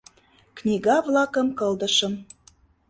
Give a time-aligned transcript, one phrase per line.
[0.57, 2.13] Книга-влакым кылдышым.